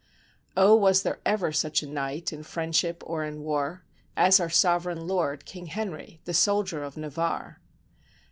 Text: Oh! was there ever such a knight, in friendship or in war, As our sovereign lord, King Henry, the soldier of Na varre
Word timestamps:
Oh! 0.57 0.73
was 0.75 1.03
there 1.03 1.19
ever 1.27 1.51
such 1.51 1.83
a 1.83 1.87
knight, 1.87 2.33
in 2.33 2.41
friendship 2.41 3.03
or 3.05 3.23
in 3.23 3.43
war, 3.43 3.83
As 4.17 4.39
our 4.39 4.49
sovereign 4.49 5.05
lord, 5.07 5.45
King 5.45 5.67
Henry, 5.67 6.21
the 6.25 6.33
soldier 6.33 6.81
of 6.81 6.97
Na 6.97 7.09
varre 7.09 7.57